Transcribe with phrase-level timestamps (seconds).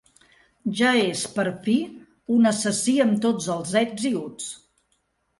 [0.77, 1.75] Ja és, per fi,
[2.35, 4.49] un assassí amb tots els ets i uts.